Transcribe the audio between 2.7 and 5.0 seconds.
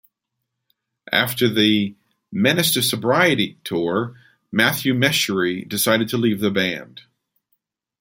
to Sobriety" tour, Matthew